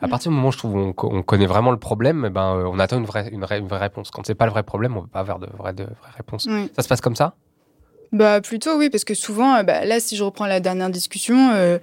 [0.00, 2.30] à partir du moment où je trouve on, co- on connaît vraiment le problème, eh
[2.30, 4.10] ben, euh, on attend une vraie, une, vraie- une vraie réponse.
[4.10, 6.12] Quand c'est pas le vrai problème, on ne peut pas avoir de vraie, de vraies
[6.16, 6.46] réponses.
[6.50, 6.70] Oui.
[6.74, 7.34] Ça se passe comme ça?
[8.12, 11.50] Bah plutôt oui, parce que souvent, euh, bah, là, si je reprends la dernière discussion,
[11.52, 11.78] euh,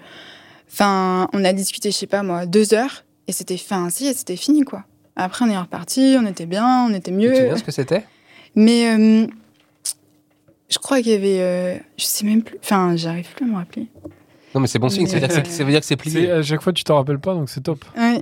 [0.72, 4.14] enfin, on a discuté, je sais pas moi, deux heures, et c'était fin, si, et
[4.14, 4.86] c'était fini quoi.
[5.16, 7.36] Après, on est reparti, on était bien, on était Tu te mieux.
[7.36, 8.06] souviens ce que c'était?
[8.56, 9.28] Mais euh,
[10.72, 13.56] je crois qu'il y avait, euh, je sais même plus, enfin, j'arrive plus à me
[13.56, 13.88] rappeler.
[14.56, 15.08] Non, mais c'est bon signe.
[15.08, 16.32] Ça veut dire que c'est- Mais- ça veut dire que c'est plié.
[16.32, 17.84] À chaque fois, tu t'en rappelles pas, donc c'est top.
[17.98, 18.22] Ouais.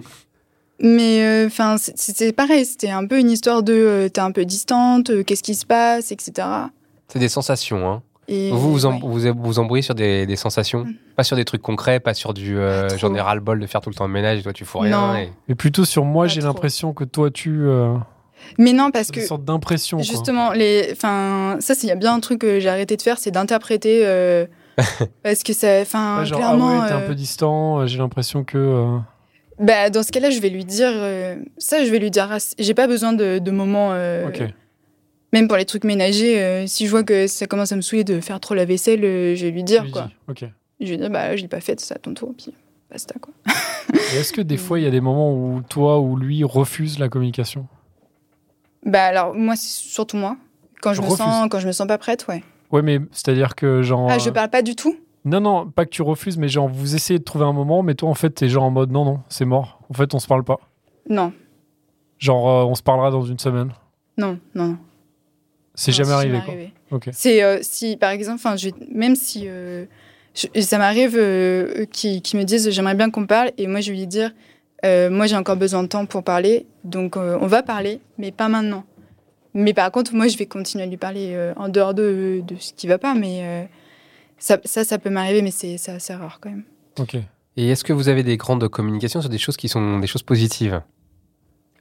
[0.82, 4.32] Mais euh, enfin, c'est- c'était pareil, c'était un peu une histoire de, euh, t'es un
[4.32, 6.48] peu distante, euh, qu'est-ce qui se passe, etc.
[7.10, 7.90] C'est des sensations.
[7.90, 8.02] Hein.
[8.30, 9.00] Et, Vous vous, ouais.
[9.02, 10.94] vous vous embrouillez sur des, des sensations, Mm.
[11.16, 13.60] pas sur des trucs concrets, pas sur du euh, Pas j'en ai ras le bol
[13.60, 15.08] de faire tout le temps le ménage et toi tu fous rien.
[15.14, 15.16] Non.
[15.16, 17.50] et- Mais plutôt sur moi, j'ai l'impression que toi, tu.
[17.64, 17.96] euh,
[18.58, 20.00] Mais non, parce que Une sorte d'impression.
[20.00, 23.18] Justement, les, enfin, ça, il y a bien un truc que j'ai arrêté de faire,
[23.20, 24.46] c'est d'interpréter, euh,
[25.24, 27.86] parce que ça, enfin, Ouais, genre, clairement, ah ouais, t'es un euh, peu distant, euh,
[27.88, 28.58] j'ai l'impression que.
[28.58, 28.98] euh,
[29.60, 32.56] bah, dans ce cas-là, je vais lui dire, euh, ça, je vais lui dire, assez-
[32.60, 33.90] j'ai pas besoin de, de moments,
[34.26, 34.42] Ok.
[35.34, 38.20] même pour les trucs ménagers, si je vois que ça commence à me saouler de
[38.22, 40.04] faire trop la vaisselle, je vais lui dire, tu quoi.
[40.06, 40.50] dis, Ok.
[40.80, 42.54] Je vais lui dire, bah, je l'ai pas faite, c'est à ton tour, puis
[42.90, 43.34] basta, quoi.
[44.16, 47.10] Est-ce que des fois, il y a des moments où toi ou lui refuse la
[47.10, 47.68] communication?
[48.86, 50.38] Bah, alors, moi, c'est surtout moi.
[50.82, 51.18] Quand je, me Refuse.
[51.18, 52.44] sens, quand je me sens pas prête, ouais.
[52.72, 54.10] Ouais, mais c'est-à-dire que genre.
[54.10, 54.96] Ah, je euh, parle pas du tout?
[55.26, 57.94] Non, non, pas que tu refuses, mais genre vous essayez de trouver un moment, mais
[57.94, 59.82] toi en fait t'es genre en mode non, non, c'est mort.
[59.89, 60.60] En fait, on se parle pas.
[61.10, 61.34] Non,
[62.20, 63.72] Genre euh, on se parlera dans une semaine.
[64.18, 64.78] non, non, non.
[65.76, 66.54] C'est jamais arrivé quoi.
[66.92, 67.10] Ok.
[67.12, 69.86] C'est euh, si, par exemple, enfin, je même si euh,
[70.34, 73.92] je- ça m'arrive euh, qu'ils qu'ils me disent j'aimerais bien qu'on parle, et moi je
[73.92, 74.32] vais lui dire
[74.86, 78.32] euh, moi j'ai encore besoin de temps pour parler, donc euh, on va parler, mais
[78.32, 78.84] pas maintenant.
[79.54, 82.56] Mais par contre, moi je vais continuer à lui parler euh, en dehors de, de
[82.60, 83.63] ce qui va pas, mais euh,
[84.38, 86.63] ça, ça, ça peut m'arriver, mais c'est assez rare quand même.
[87.00, 87.15] Ok.
[87.58, 90.24] Et est-ce que vous avez des grandes communications sur des choses qui sont des choses
[90.24, 90.82] positives?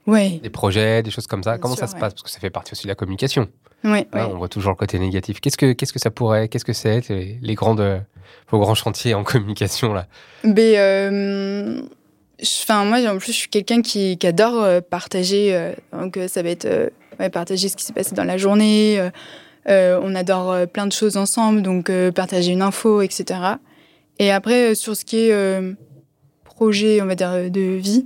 [0.07, 1.51] Ouais, Des projets, des choses comme ça?
[1.51, 1.99] Bien Comment sûr, ça se ouais.
[1.99, 2.13] passe?
[2.13, 3.47] Parce que ça fait partie aussi de la communication.
[3.83, 4.31] ouais, hein, ouais.
[4.33, 5.39] on voit toujours le côté négatif.
[5.39, 8.01] Qu'est-ce que, qu'est-ce que ça pourrait Qu'est-ce que c'est les, les grandes,
[8.49, 10.07] vos grands chantiers en communication là?
[10.43, 11.83] Mais, euh, je-
[12.41, 15.55] enfin, moi, en plus, je suis quelqu'un qui, adore euh, partager.
[15.55, 16.91] euh, donc, euh, ça va être
[17.31, 19.09] partager ce qui s'est passé dans la journée.
[19.67, 23.41] on adore plein de choses ensemble, donc partager une info, etc.
[24.19, 25.59] Et après, sur ce qui est
[26.45, 28.05] projet, on va dire, de vie,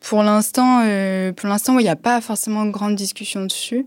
[0.00, 0.84] pour l'instant,
[1.34, 3.84] pour l'instant, il n'y a pas forcément de grande discussion dessus.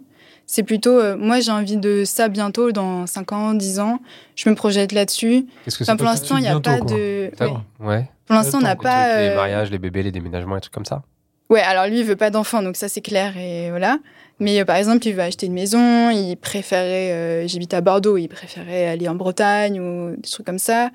[0.53, 4.01] C'est plutôt, euh, moi, j'ai envie de ça bientôt, dans 5 ans, 10 ans.
[4.35, 5.45] Je me projette là-dessus.
[5.63, 6.91] Qu'est-ce que Enfin, pour l'instant, il n'y a bientôt, pas quoi.
[6.91, 7.31] de.
[7.39, 7.53] Ouais.
[7.79, 8.09] Ouais.
[8.25, 9.21] Pour l'instant, on n'a pas.
[9.21, 11.03] Les euh, mariages, les bébés, les déménagements, les trucs comme ça.
[11.49, 13.99] Ouais, alors lui, il veut pas d'enfant, donc ça, c'est clair, et voilà.
[14.39, 17.11] Mais euh, par exemple, il veut acheter une maison, il préférait.
[17.13, 20.89] euh, J'habite à Bordeaux, il préférait aller en Bretagne ou des trucs comme ça.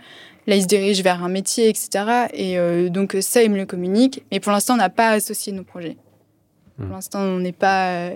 [0.47, 2.27] Là, il se dirige vers un métier, etc.
[2.35, 4.23] Et euh, donc, ça, il me le communique.
[4.31, 5.97] Mais pour l'instant, on n'a pas associé nos projets.
[6.79, 6.85] Hmm.
[6.89, 8.11] Pour l'instant, on n'est pas.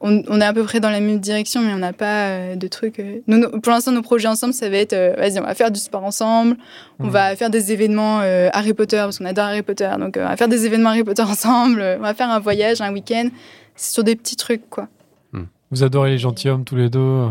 [0.00, 2.54] On, on est à peu près dans la même direction, mais on n'a pas euh,
[2.56, 3.00] de trucs.
[3.00, 5.54] euh, nous, nos- pour l'instant, nos projets ensemble, ça va être euh, vas-y, on va
[5.54, 6.56] faire du sport ensemble,
[7.00, 9.90] on va faire des événements euh, Harry Potter, parce qu'on adore Harry Potter.
[9.98, 12.38] Donc, euh, on va faire des événements Harry Potter ensemble, euh, on va faire un
[12.40, 13.28] voyage, un week-end.
[13.74, 14.88] C'est sur des petits trucs, quoi.
[15.70, 17.26] Vous adorez les gentilshommes tous les deux.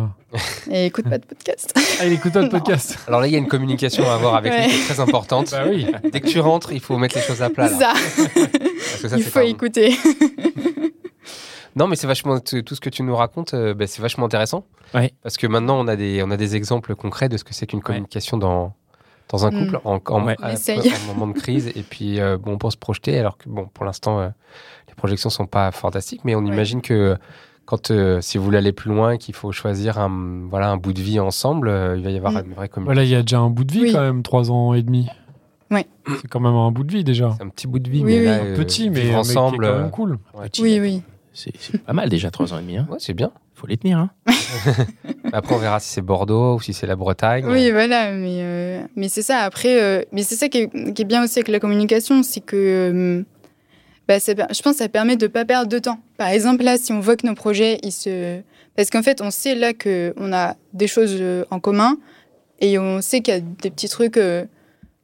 [0.70, 1.74] Et écoute pas de podcast.
[2.00, 2.50] Ah, il écoute pas Non.
[2.50, 2.96] podcast.
[3.08, 4.68] Alors là, il y a une communication à avoir avec Ouais.
[4.68, 5.50] lui qui est très importante.
[5.50, 5.88] Bah oui.
[6.14, 7.68] Dès que tu rentres, il faut mettre les choses à plat.
[7.68, 7.76] là.
[7.80, 9.96] ça, Parce que ça, il faut pas- écouter.
[11.78, 14.66] Non, mais c'est vachement tout ce que tu nous racontes, euh, ben, c'est vachement intéressant.
[14.94, 15.14] Ouais.
[15.24, 17.68] Parce que maintenant, on a des on a des exemples concrets de ce que c'est
[17.68, 18.74] qu'une communication dans
[19.30, 19.60] dans un Mm.
[19.66, 20.36] couple en, en, Ouais.
[20.42, 20.80] à- On essaye.
[20.80, 21.68] en moment de crise.
[21.76, 24.30] Et puis euh, bon, pour se projeter, alors que bon, pour l'instant, euh,
[24.88, 26.48] les projections sont pas fantastiques, mais on Ouais.
[26.54, 27.18] imagine que
[27.66, 30.94] quand euh, si vous voulez aller plus loin, qu'il faut choisir un voilà un bout
[30.94, 32.38] de vie ensemble, euh, il va y avoir Mm.
[32.48, 32.86] une vraie communication.
[32.86, 33.92] Voilà, il y a déjà un bout de vie Oui.
[33.92, 35.08] quand même, trois ans et demi.
[35.70, 37.34] C'est quand même un bout de vie déjà.
[37.38, 38.26] C'est un petit bout de vie, Oui, mais oui.
[38.26, 39.68] là, euh, Petit, mais, qui est ensemble.
[39.68, 40.18] quand même cool.
[40.36, 40.48] ouais.
[40.62, 41.02] Oui, oui.
[41.38, 42.78] C'est pas mal déjà, trois ans et demi.
[42.78, 42.88] Hein.
[42.90, 43.32] Ouais, c'est bien.
[43.54, 44.00] Faut les tenir.
[44.00, 44.10] Hein.
[45.34, 47.46] Après, on verra si c'est Bordeaux ou si c'est la Bretagne.
[47.46, 49.42] Oui, voilà, mais, euh, mais c'est ça.
[49.42, 52.40] Après, euh, mais c'est ça qui est, qui est bien aussi avec la communication, c'est
[52.40, 53.24] que euh,
[54.08, 56.00] bah, ça je pense que ça permet de ne pas perdre de temps.
[56.18, 58.42] Par exemple, là, si on voit que nos projets, ils se.
[58.76, 61.22] Parce qu'en fait, on sait là qu'on a des choses
[61.52, 61.98] en commun
[62.60, 64.20] et on sait qu'il y a des petits trucs.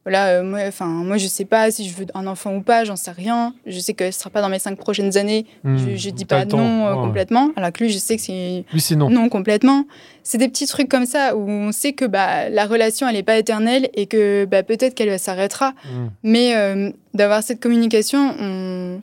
[0.05, 2.83] Voilà, euh, moi, enfin, moi, je sais pas si je veux un enfant ou pas,
[2.83, 3.53] j'en sais rien.
[3.65, 5.45] Je sais que ce sera pas dans mes cinq prochaines années.
[5.63, 5.77] Hmm.
[5.77, 7.01] Je, je dis pas non euh, Ouais.
[7.01, 7.51] complètement.
[7.55, 9.09] Alors que lui, je sais que c'est Lui, c'est non.
[9.09, 9.85] non complètement.
[10.23, 13.23] C'est des petits trucs comme ça où on sait que bah, la relation, elle n'est
[13.23, 15.71] pas éternelle et que bah, peut-être qu'elle s'arrêtera.
[15.85, 16.07] Hmm.
[16.23, 19.01] Mais euh, d'avoir cette communication, on...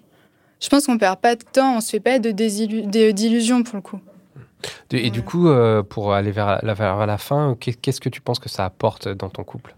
[0.60, 2.30] je pense qu'on perd pas de temps, on se fait pas de
[3.12, 4.00] d'illusions pour le coup.
[4.92, 5.48] Et, du coup,
[5.88, 9.08] pour aller vers la, vers la fin, qu'est- qu'est-ce que tu penses que ça apporte
[9.08, 9.74] dans ton couple?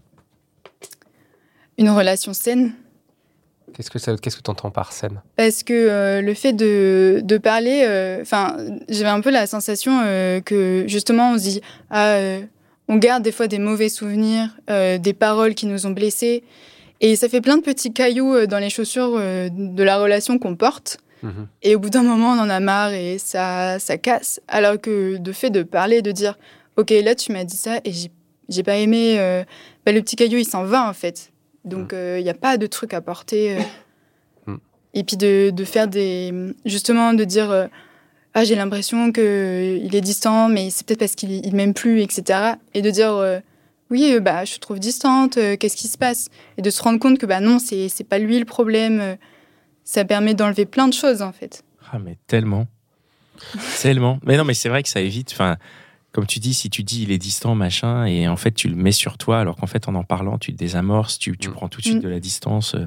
[1.77, 2.73] Une relation saine,
[3.73, 7.37] Qu'est-ce que qu'est-ce que tu entends par scène parce que euh, le fait de, de
[7.37, 8.23] parler, euh,
[8.89, 12.17] j'avais un peu la sensation euh, que justement on se dit, ah,
[12.87, 16.43] on garde des fois des mauvais souvenirs, des paroles qui nous ont blessés,
[17.01, 20.97] et ça fait plein de petits cailloux dans les chaussures de la relation qu'on porte.
[21.23, 21.47] Mhm.
[21.61, 24.41] Et au bout d'un moment, on en a marre et ça, ça casse.
[24.49, 26.37] Alors que de fait de parler, de dire,
[26.75, 27.91] ok, là tu m'as dit ça et
[28.49, 29.17] j'ai, pas aimé,
[29.85, 31.32] bah, le petit caillou il s'en va en fait.
[31.65, 33.57] Donc il n'y a pas de truc à porter.
[33.57, 33.61] euh.
[34.47, 34.57] Mm.
[34.95, 36.33] Et puis de, de faire des,
[36.65, 37.67] justement de dire, euh,
[38.33, 42.01] ah j'ai l'impression que il est distant, mais c'est peut-être parce qu'il il m'aime plus,
[42.01, 42.53] etc.
[42.73, 43.39] Et de dire, euh,
[43.89, 46.29] oui, euh, bah je te trouve distante, euh, qu'est-ce qui se passe?
[46.57, 48.99] Et de se rendre compte que bah non, c'est, c'est pas lui le problème.
[49.01, 49.15] euh,
[49.83, 51.63] Ça permet d'enlever plein de choses en fait.
[51.91, 52.67] Ah, mais tellement.
[53.81, 54.19] tellement.
[54.25, 55.31] Mais non, mais c'est vrai que ça évite.
[55.33, 55.57] Enfin,
[56.13, 58.75] comme tu dis, si tu dis il est distant, machin, et en fait tu le
[58.75, 61.53] mets sur toi, alors qu'en fait en en parlant, tu te désamorces, tu, tu Mm.
[61.53, 62.01] prends tout de suite Mm.
[62.03, 62.75] de la distance.
[62.75, 62.85] euh.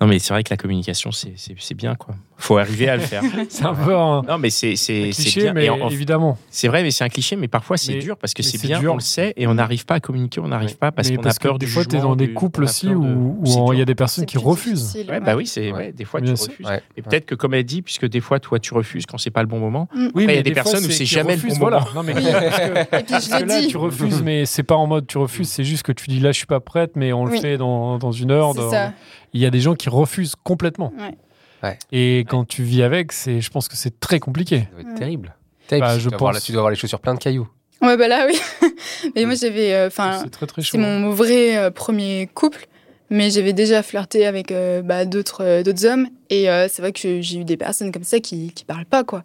[0.00, 2.14] Non, mais c'est vrai que la communication, c'est- c'est c'est bien, quoi.
[2.40, 3.22] Faut arriver à le faire.
[3.48, 5.52] C'est un peu un, Non, mais c'est c'est- un c'est cliché, bien.
[5.54, 6.38] mais en- évidemment.
[6.50, 8.58] C'est vrai, mais c'est un cliché, mais parfois c'est Mais- dur parce que mais c'est
[8.58, 8.92] c'est bien, dur.
[8.92, 10.74] on le sait, et on n'arrive pas à communiquer, on n'arrive Ouais.
[10.76, 12.88] pas parce Mais qu'on a peur des du fois, tu es dans des couples aussi
[12.88, 14.94] où il y a des personnes C'est qui refusent.
[14.94, 15.20] Ouais, ouais.
[15.20, 15.90] bah oui, c'est Ouais.
[15.92, 16.50] des fois Bien tu sûr.
[16.52, 16.66] refuses.
[16.66, 16.82] Ouais.
[16.96, 19.42] Et peut-être que comme elle dit, puisque des fois toi tu refuses quand c'est pas
[19.42, 19.88] le bon moment.
[19.94, 21.80] Oui, il y a mais des fois, personnes où c'est jamais le bon voilà.
[21.80, 21.90] moment.
[21.96, 22.24] Non, mais parce
[22.60, 25.92] que- Parce là, tu refuses, mais c'est pas en mode tu refuses, c'est juste que
[25.92, 28.52] tu dis là, je suis pas prête, mais on le fait dans, dans une heure.
[28.54, 28.92] C'est dans- ça.
[29.34, 30.92] Il y a des gens qui refusent complètement.
[30.98, 31.14] Ouais.
[31.62, 31.78] Ouais.
[31.92, 34.68] Et quand tu vis avec, c'est, je pense que c'est très compliqué.
[34.76, 35.34] Ça doit être terrible.
[35.66, 37.48] Terrible, Bah, tu, dois avoir, tu dois avoir les chaussures pleines de cailloux.
[37.82, 38.38] Ouais, bah là, oui.
[39.16, 39.72] mais moi, j'avais.
[39.74, 40.70] euh, Enfin, c'est très très chaud.
[40.72, 42.66] c'est mon vrai euh, premier couple,
[43.10, 46.08] mais j'avais déjà flirté avec euh, bah, d'autres euh, d'autres hommes.
[46.30, 49.04] Et euh, c'est vrai que j'ai eu des personnes comme ça qui, qui parlent pas,
[49.04, 49.24] quoi.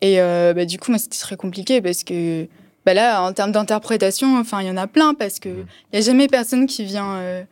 [0.00, 2.46] Et euh, bah, du coup, moi, c'était très compliqué parce que.
[2.86, 5.66] Bah là, en termes d'interprétation, enfin, il y en a plein parce que Mhm.
[5.92, 7.42] il y a jamais personne qui vient, euh,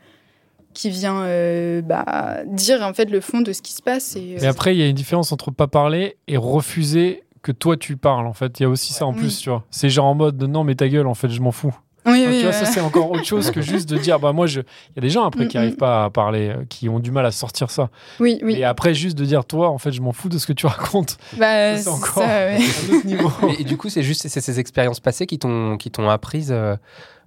[0.74, 4.16] qui vient euh, bah, dire en fait le fond de ce qui se passe.
[4.16, 7.52] Et, Et euh, après, il y a une différence entre pas parler et refuser que
[7.52, 8.26] toi tu parles.
[8.26, 9.18] En fait, il y a aussi ça en Oui.
[9.20, 9.64] plus, tu vois.
[9.70, 11.74] C'est genre en mode non, mais ta gueule, en fait, je m'en fous.
[12.06, 12.52] oui, oui, tu vois, ouais.
[12.52, 14.60] ça c'est encore autre chose que juste de dire bah moi je.
[14.60, 15.76] Il y a des gens après qui Mm, arrivent mm.
[15.76, 17.90] pas à parler, euh, qui ont du mal à sortir ça.
[18.18, 18.54] oui, oui.
[18.56, 20.66] Et après juste de dire toi, en fait, je m'en fous de ce que tu
[20.66, 21.16] racontes.
[21.36, 22.58] Bah, c'est encore- ça, ouais.
[22.58, 23.30] Un autre niveau.
[23.50, 26.50] Et, et du coup, c'est juste c'est ces expériences passées qui t'ont qui t'ont apprise
[26.50, 26.74] euh,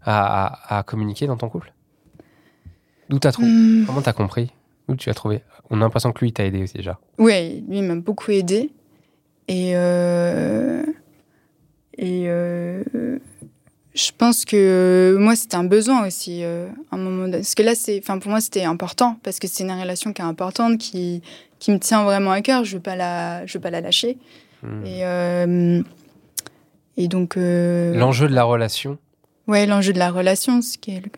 [0.04, 1.72] à, à- à communiquer dans ton couple?
[3.10, 3.86] D'où t'as trouvé Hmm.
[3.86, 4.52] Comment t'as compris?
[4.88, 5.42] Où tu as trouvé?
[5.70, 7.00] On a l'impression que lui, t'a aidé aussi déjà.
[7.18, 8.72] Ouais, lui m'a beaucoup aidé.
[9.48, 10.84] Et, euh,
[11.98, 12.84] et euh,
[13.94, 17.38] je pense que moi, c'était un besoin aussi, euh, à un moment donné.
[17.38, 20.22] Parce que là, c'est, enfin, pour moi, c'était important, parce que c'est une relation qui
[20.22, 21.22] est importante, qui,
[21.60, 22.64] qui me tient vraiment à cœur.
[22.64, 24.18] Je ne veux, pas la- je veux pas la lâcher.
[24.64, 24.86] Hmm.
[24.86, 25.82] Et, euh,
[26.98, 27.38] et donc.
[27.38, 28.98] euh, L'enjeu de la relation,
[29.48, 31.12] Ouais, l'enjeu de la relation, ce qui est le-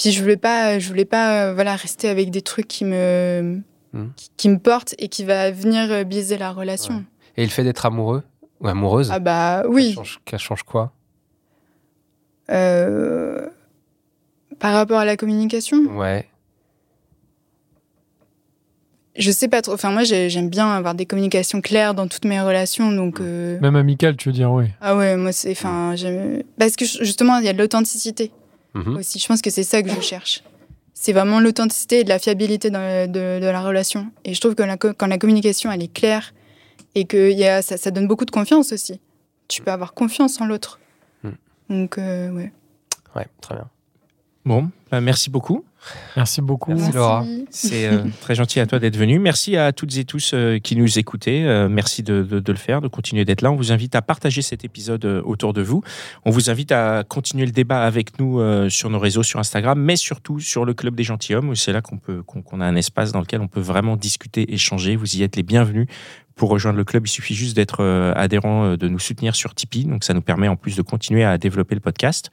[0.00, 3.60] Puis je voulais pas, je voulais pas, euh, voilà, rester avec des trucs qui me,
[3.92, 4.06] Hmm.
[4.16, 6.94] qui, qui me portent et qui va venir euh, biaiser la relation.
[6.94, 7.02] Ouais.
[7.36, 8.22] et le fait d'être amoureux
[8.60, 9.92] ou amoureuse, Ah bah ça, oui.
[9.94, 10.92] change, ça change quoi?
[12.50, 13.46] Euh,
[14.58, 16.26] Par rapport à la communication, Ouais.
[19.16, 19.72] je sais pas trop.
[19.74, 23.20] Enfin moi, j'ai- j'aime bien avoir des communications claires dans toutes mes relations, donc.
[23.20, 24.66] euh, Même amical, tu veux dire oui.
[24.80, 28.30] Ah ouais, moi c'est, enfin, j'aime- parce que justement, il y a de l'authenticité.
[28.74, 28.96] Mhm.
[28.96, 29.18] aussi.
[29.18, 30.42] Je pense que c'est ça que je cherche.
[30.94, 34.10] C'est vraiment l'authenticité et de la fiabilité dans- de, de la relation.
[34.24, 36.34] Et je trouve que la quand la communication elle est claire
[36.94, 39.00] et que y a, ça, ça donne beaucoup de confiance aussi.
[39.48, 40.78] Tu peux avoir confiance en l'autre.
[41.22, 41.30] Mm.
[41.70, 42.52] Donc, euh, ouais.
[43.16, 43.68] Ouais, très bien.
[44.44, 45.64] Bon, bah, merci beaucoup.
[46.16, 46.72] Merci beaucoup.
[46.74, 47.24] Merci, Laura.
[47.50, 49.18] C'est euh, très gentil à toi d'être venu.
[49.18, 51.44] Merci à toutes et tous euh, qui nous écoutez.
[51.46, 53.50] Euh, merci de, de- de le faire, de continuer d'être là.
[53.50, 55.82] On vous invite à partager cet épisode euh, autour de vous.
[56.24, 59.78] On vous invite à continuer le débat avec nous euh, sur nos réseaux, sur Instagram,
[59.80, 62.66] mais surtout sur le Club des Gentilshommes, où c'est là qu'on peut qu'on qu'on a
[62.66, 64.96] un espace dans lequel on peut vraiment discuter, échanger.
[64.96, 65.86] Vous y êtes les bienvenus.
[66.34, 67.84] Pour rejoindre le club, il suffit juste d'être
[68.16, 69.84] adhérent, de nous soutenir sur Tipeee.
[69.84, 72.30] Donc ça nous permet en plus de continuer à développer le podcast.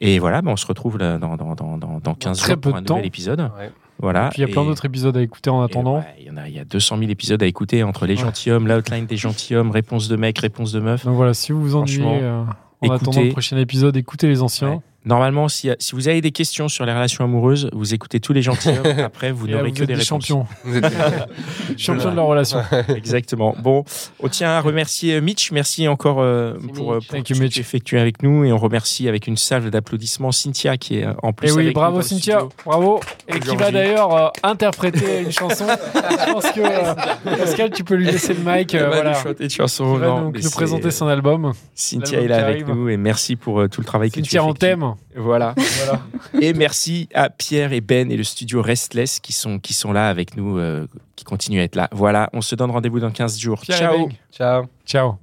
[0.00, 2.60] Et voilà, bah, on se retrouve là dans, dans, dans, dans, dans 15 très jours
[2.60, 3.40] pour un nouvel épisode.
[3.58, 3.70] Ouais.
[4.00, 4.28] Voilà.
[4.28, 5.98] Puis il y a plein d'autres épisodes à écouter en attendant.
[5.98, 8.14] ouais, Il y en a, il y a 200 000 épisodes à écouter entre les
[8.16, 11.04] gentilshommes, l'outline des gentilshommes, réponse de mecs, réponse de meufs.
[11.04, 12.94] Donc voilà, si vous vous ennuyez euh, en écoutez.
[12.94, 14.82] attendant le prochain épisode, écoutez les anciens.
[15.04, 18.42] Normalement, si, si vous avez des questions sur les relations amoureuses, vous écoutez tous les
[18.42, 18.84] gentilshommes.
[18.98, 20.06] Après, vous n'aurez que des des réponses.
[20.06, 20.46] champions.
[20.64, 20.84] Vous êtes-
[21.78, 22.58] Champions de la relation.
[22.94, 23.54] Exactement.
[23.62, 23.84] Bon,
[24.20, 25.52] on tient à remercier Mitch.
[25.52, 27.06] Merci encore euh, pour, Mitch.
[27.06, 28.44] pour you, ce que tu as effectué avec nous.
[28.44, 31.62] Et on remercie avec une salve d'applaudissements Cynthia qui est euh, en plus Et oui,
[31.62, 33.00] avec nous bravo Cynthia, bravo.
[33.28, 35.66] Et qui va d'ailleurs euh, interpréter une chanson.
[35.94, 36.94] Je pense que euh,
[37.38, 38.74] Pascal, tu peux lui laisser le mic.
[38.74, 39.22] euh, va voilà.
[39.40, 39.94] une chanson.
[39.94, 41.52] Il va Non, nous, présenter son album.
[41.74, 44.42] Cynthia est là avec nous et merci pour euh, tout le travail que tu Cynthia
[44.42, 44.66] en effectues.
[45.14, 45.54] Voilà.
[45.84, 46.02] Voilà.
[46.40, 50.08] Et merci à Pierre et Ben et le studio Restless qui sont, qui sont là
[50.08, 51.88] avec nous, euh, qui continuent à être là.
[51.92, 53.60] Voilà, on se donne rendez-vous dans 15 jours.
[53.60, 54.12] Pierre Ciao Beng.
[54.32, 54.64] Ciao.
[54.86, 55.18] Ciao.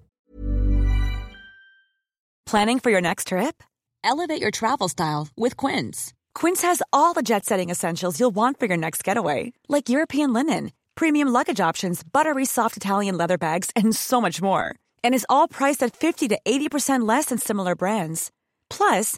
[2.46, 3.64] Planning for your next trip?
[4.04, 6.14] Elevate your travel style with Quince.
[6.36, 10.32] Quince has all the jet setting essentials you'll want for your next getaway, like European
[10.32, 14.76] linen, premium luggage options, buttery soft Italian leather bags, and so much more.
[15.04, 18.32] And is all priced at 50 to 80% less than similar brands.
[18.70, 19.18] Plus,